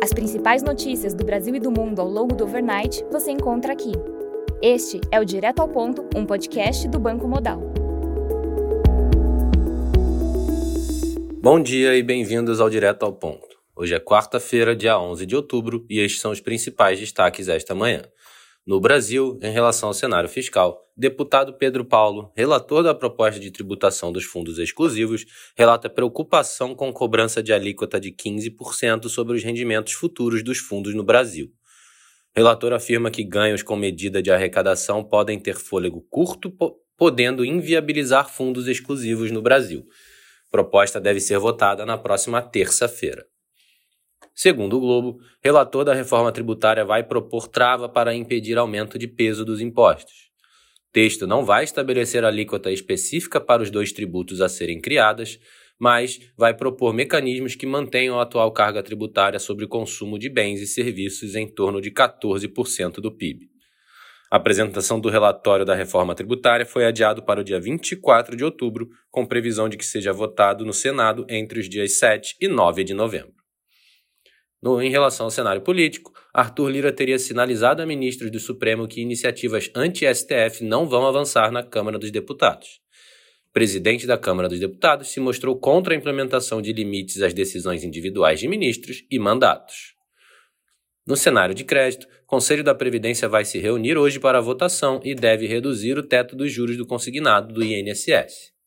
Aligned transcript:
As 0.00 0.12
principais 0.12 0.62
notícias 0.62 1.12
do 1.12 1.24
Brasil 1.24 1.52
e 1.56 1.58
do 1.58 1.72
mundo 1.72 2.00
ao 2.00 2.08
longo 2.08 2.32
do 2.32 2.44
overnight 2.44 3.04
você 3.10 3.32
encontra 3.32 3.72
aqui. 3.72 3.90
Este 4.62 5.00
é 5.10 5.18
o 5.18 5.24
Direto 5.24 5.58
ao 5.58 5.68
Ponto, 5.68 6.08
um 6.14 6.24
podcast 6.24 6.86
do 6.86 7.00
Banco 7.00 7.26
Modal. 7.26 7.60
Bom 11.42 11.60
dia 11.60 11.96
e 11.96 12.02
bem-vindos 12.04 12.60
ao 12.60 12.70
Direto 12.70 13.04
ao 13.04 13.12
Ponto. 13.12 13.58
Hoje 13.74 13.92
é 13.92 13.98
quarta-feira, 13.98 14.76
dia 14.76 14.96
11 15.00 15.26
de 15.26 15.34
outubro, 15.34 15.84
e 15.90 15.98
estes 15.98 16.20
são 16.20 16.30
os 16.30 16.40
principais 16.40 17.00
destaques 17.00 17.48
esta 17.48 17.74
manhã. 17.74 18.02
No 18.68 18.78
Brasil, 18.78 19.38
em 19.42 19.50
relação 19.50 19.88
ao 19.88 19.94
cenário 19.94 20.28
fiscal, 20.28 20.86
deputado 20.94 21.54
Pedro 21.54 21.86
Paulo, 21.86 22.30
relator 22.36 22.82
da 22.82 22.94
proposta 22.94 23.40
de 23.40 23.50
tributação 23.50 24.12
dos 24.12 24.24
fundos 24.24 24.58
exclusivos, 24.58 25.24
relata 25.56 25.88
preocupação 25.88 26.74
com 26.74 26.92
cobrança 26.92 27.42
de 27.42 27.50
alíquota 27.50 27.98
de 27.98 28.12
15% 28.12 29.08
sobre 29.08 29.34
os 29.34 29.42
rendimentos 29.42 29.94
futuros 29.94 30.44
dos 30.44 30.58
fundos 30.58 30.94
no 30.94 31.02
Brasil. 31.02 31.50
Relator 32.36 32.74
afirma 32.74 33.10
que 33.10 33.24
ganhos 33.24 33.62
com 33.62 33.74
medida 33.74 34.20
de 34.20 34.30
arrecadação 34.30 35.02
podem 35.02 35.40
ter 35.40 35.56
fôlego 35.56 36.02
curto, 36.10 36.54
podendo 36.94 37.46
inviabilizar 37.46 38.28
fundos 38.28 38.68
exclusivos 38.68 39.30
no 39.30 39.40
Brasil. 39.40 39.86
Proposta 40.50 41.00
deve 41.00 41.20
ser 41.20 41.38
votada 41.38 41.86
na 41.86 41.96
próxima 41.96 42.42
terça-feira. 42.42 43.24
Segundo 44.40 44.76
o 44.76 44.80
Globo, 44.80 45.18
relator 45.42 45.84
da 45.84 45.92
reforma 45.92 46.30
tributária 46.30 46.84
vai 46.84 47.02
propor 47.02 47.48
trava 47.48 47.88
para 47.88 48.14
impedir 48.14 48.56
aumento 48.56 48.96
de 48.96 49.08
peso 49.08 49.44
dos 49.44 49.60
impostos. 49.60 50.30
O 50.88 50.92
texto 50.92 51.26
não 51.26 51.44
vai 51.44 51.64
estabelecer 51.64 52.24
alíquota 52.24 52.70
específica 52.70 53.40
para 53.40 53.64
os 53.64 53.68
dois 53.68 53.90
tributos 53.90 54.40
a 54.40 54.48
serem 54.48 54.80
criadas, 54.80 55.40
mas 55.76 56.20
vai 56.36 56.54
propor 56.54 56.94
mecanismos 56.94 57.56
que 57.56 57.66
mantenham 57.66 58.20
a 58.20 58.22
atual 58.22 58.52
carga 58.52 58.80
tributária 58.80 59.40
sobre 59.40 59.64
o 59.64 59.68
consumo 59.68 60.16
de 60.16 60.28
bens 60.28 60.60
e 60.60 60.68
serviços 60.68 61.34
em 61.34 61.52
torno 61.52 61.80
de 61.80 61.90
14% 61.90 63.00
do 63.00 63.10
PIB. 63.10 63.48
A 64.30 64.36
apresentação 64.36 65.00
do 65.00 65.08
relatório 65.08 65.66
da 65.66 65.74
reforma 65.74 66.14
tributária 66.14 66.64
foi 66.64 66.86
adiado 66.86 67.24
para 67.24 67.40
o 67.40 67.44
dia 67.44 67.58
24 67.58 68.36
de 68.36 68.44
outubro, 68.44 68.88
com 69.10 69.26
previsão 69.26 69.68
de 69.68 69.76
que 69.76 69.84
seja 69.84 70.12
votado 70.12 70.64
no 70.64 70.72
Senado 70.72 71.26
entre 71.28 71.58
os 71.58 71.68
dias 71.68 71.98
7 71.98 72.36
e 72.40 72.46
9 72.46 72.84
de 72.84 72.94
novembro. 72.94 73.37
No, 74.60 74.82
em 74.82 74.90
relação 74.90 75.26
ao 75.26 75.30
cenário 75.30 75.62
político, 75.62 76.12
Arthur 76.34 76.68
Lira 76.68 76.92
teria 76.92 77.18
sinalizado 77.18 77.80
a 77.80 77.86
ministros 77.86 78.30
do 78.30 78.40
Supremo 78.40 78.88
que 78.88 79.00
iniciativas 79.00 79.70
anti-STF 79.74 80.64
não 80.64 80.88
vão 80.88 81.06
avançar 81.06 81.52
na 81.52 81.62
Câmara 81.62 81.98
dos 81.98 82.10
Deputados. 82.10 82.80
O 83.48 83.52
presidente 83.52 84.06
da 84.06 84.18
Câmara 84.18 84.48
dos 84.48 84.58
Deputados 84.58 85.08
se 85.08 85.20
mostrou 85.20 85.58
contra 85.58 85.94
a 85.94 85.96
implementação 85.96 86.60
de 86.60 86.72
limites 86.72 87.22
às 87.22 87.32
decisões 87.32 87.84
individuais 87.84 88.40
de 88.40 88.48
ministros 88.48 89.04
e 89.10 89.18
mandatos. 89.18 89.94
No 91.06 91.16
cenário 91.16 91.54
de 91.54 91.64
crédito, 91.64 92.06
o 92.24 92.26
Conselho 92.26 92.62
da 92.62 92.74
Previdência 92.74 93.28
vai 93.28 93.44
se 93.44 93.58
reunir 93.58 93.96
hoje 93.96 94.20
para 94.20 94.38
a 94.38 94.42
votação 94.42 95.00
e 95.02 95.14
deve 95.14 95.46
reduzir 95.46 95.96
o 95.96 96.02
teto 96.02 96.36
dos 96.36 96.52
juros 96.52 96.76
do 96.76 96.86
consignado 96.86 97.54
do 97.54 97.64
INSS. 97.64 98.57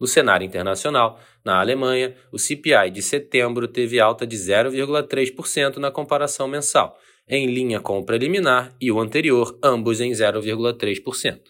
No 0.00 0.06
cenário 0.06 0.44
internacional, 0.44 1.18
na 1.44 1.58
Alemanha, 1.60 2.14
o 2.30 2.38
CPI 2.38 2.90
de 2.92 3.02
setembro 3.02 3.66
teve 3.66 3.98
alta 3.98 4.26
de 4.26 4.36
0,3% 4.36 5.76
na 5.78 5.90
comparação 5.90 6.46
mensal, 6.46 6.96
em 7.28 7.46
linha 7.46 7.80
com 7.80 7.98
o 7.98 8.04
preliminar 8.04 8.74
e 8.80 8.92
o 8.92 9.00
anterior, 9.00 9.58
ambos 9.62 10.00
em 10.00 10.10
0,3%. 10.12 11.40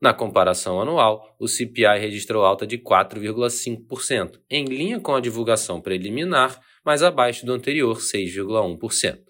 Na 0.00 0.12
comparação 0.12 0.80
anual, 0.80 1.36
o 1.38 1.46
CPI 1.46 2.00
registrou 2.00 2.44
alta 2.44 2.66
de 2.66 2.76
4,5%, 2.76 4.40
em 4.50 4.64
linha 4.64 4.98
com 4.98 5.14
a 5.14 5.20
divulgação 5.20 5.80
preliminar, 5.80 6.60
mas 6.84 7.04
abaixo 7.04 7.46
do 7.46 7.52
anterior, 7.52 7.98
6,1%. 7.98 9.20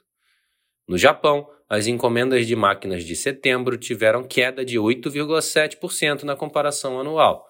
No 0.89 0.97
Japão, 0.97 1.47
as 1.69 1.87
encomendas 1.87 2.47
de 2.47 2.57
máquinas 2.57 3.05
de 3.05 3.15
setembro 3.15 3.77
tiveram 3.77 4.25
queda 4.25 4.65
de 4.65 4.79
8,7% 4.79 6.23
na 6.23 6.35
comparação 6.35 6.99
anual, 6.99 7.47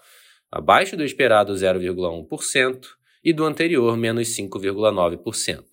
abaixo 0.52 0.96
do 0.96 1.02
esperado 1.02 1.54
0,1% 1.54 2.86
e 3.24 3.32
do 3.32 3.44
anterior 3.44 3.96
menos 3.96 4.28
5,9%. 4.36 5.64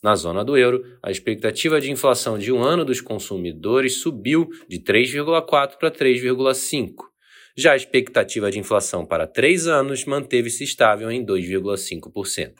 Na 0.00 0.14
zona 0.14 0.44
do 0.44 0.56
euro, 0.56 0.84
a 1.02 1.10
expectativa 1.10 1.80
de 1.80 1.90
inflação 1.90 2.38
de 2.38 2.52
um 2.52 2.62
ano 2.62 2.84
dos 2.84 3.00
consumidores 3.00 4.02
subiu 4.02 4.48
de 4.68 4.78
3,4 4.78 5.78
para 5.78 5.90
3,5. 5.90 6.94
Já 7.56 7.72
a 7.72 7.76
expectativa 7.76 8.50
de 8.50 8.58
inflação 8.58 9.06
para 9.06 9.26
três 9.26 9.66
anos 9.66 10.04
manteve-se 10.04 10.62
estável 10.62 11.10
em 11.10 11.24
2,5%. 11.24 12.52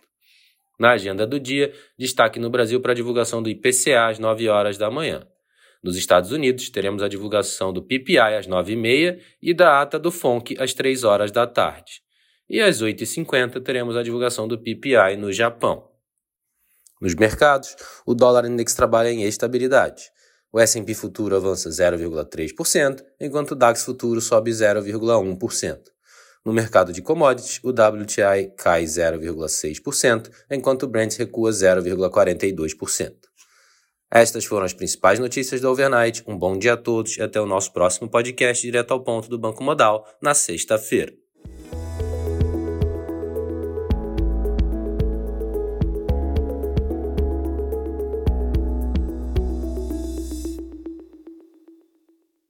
Na 0.80 0.92
agenda 0.92 1.26
do 1.26 1.38
dia, 1.38 1.72
destaque 1.98 2.40
no 2.40 2.50
Brasil 2.50 2.80
para 2.80 2.92
a 2.92 2.94
divulgação 2.94 3.42
do 3.42 3.50
IPCA 3.50 4.08
às 4.08 4.18
9 4.18 4.48
horas 4.48 4.76
da 4.76 4.90
manhã. 4.90 5.24
Nos 5.84 5.98
Estados 5.98 6.32
Unidos, 6.32 6.70
teremos 6.70 7.02
a 7.02 7.08
divulgação 7.08 7.70
do 7.70 7.82
PPI 7.82 8.38
às 8.38 8.46
9h30 8.46 9.20
e 9.42 9.52
da 9.52 9.82
ata 9.82 9.98
do 9.98 10.10
FONC 10.10 10.56
às 10.58 10.72
3 10.72 11.04
horas 11.04 11.30
da 11.30 11.46
tarde. 11.46 12.00
E 12.48 12.58
às 12.58 12.80
8h50 12.80 13.62
teremos 13.62 13.94
a 13.94 14.02
divulgação 14.02 14.48
do 14.48 14.58
PPI 14.58 15.18
no 15.18 15.30
Japão. 15.30 15.86
Nos 17.02 17.14
mercados, 17.14 17.76
o 18.06 18.14
dólar 18.14 18.46
index 18.46 18.74
trabalha 18.74 19.10
em 19.10 19.24
estabilidade. 19.24 20.04
O 20.50 20.58
S&P 20.58 20.94
futuro 20.94 21.36
avança 21.36 21.68
0,3%, 21.68 23.04
enquanto 23.20 23.50
o 23.50 23.54
DAX 23.54 23.84
futuro 23.84 24.22
sobe 24.22 24.52
0,1%. 24.52 25.80
No 26.46 26.52
mercado 26.54 26.94
de 26.94 27.02
commodities, 27.02 27.60
o 27.62 27.68
WTI 27.68 28.54
cai 28.56 28.84
0,6%, 28.84 30.30
enquanto 30.50 30.84
o 30.84 30.88
Brent 30.88 31.18
recua 31.18 31.50
0,42%. 31.50 33.12
Estas 34.14 34.44
foram 34.44 34.64
as 34.64 34.72
principais 34.72 35.18
notícias 35.18 35.60
do 35.60 35.68
Overnight. 35.68 36.22
Um 36.24 36.38
bom 36.38 36.56
dia 36.56 36.74
a 36.74 36.76
todos 36.76 37.16
e 37.16 37.22
até 37.22 37.40
o 37.40 37.46
nosso 37.46 37.72
próximo 37.72 38.08
podcast 38.08 38.64
direto 38.64 38.92
ao 38.92 39.02
ponto 39.02 39.28
do 39.28 39.36
Banco 39.36 39.64
Modal 39.64 40.06
na 40.22 40.32
sexta-feira. 40.32 41.23